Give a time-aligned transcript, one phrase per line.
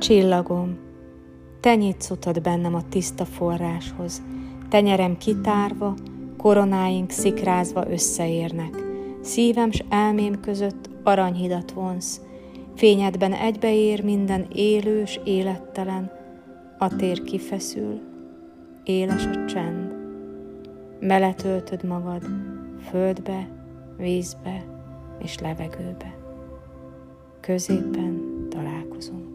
[0.00, 0.78] Csillagom,
[1.60, 4.22] te nyitsz utat bennem a tiszta forráshoz,
[4.68, 5.94] tenyerem kitárva,
[6.36, 8.84] koronáink szikrázva összeérnek,
[9.20, 12.20] szívem s elmém között aranyhidat vonsz,
[12.76, 16.10] fényedben egybeér minden élős, élettelen,
[16.78, 18.00] a tér kifeszül,
[18.84, 19.92] éles a csend.
[21.00, 22.22] Meletöltöd magad
[22.90, 23.48] földbe,
[23.96, 24.64] vízbe
[25.18, 26.16] és levegőbe.
[27.40, 29.29] Középen találkozunk.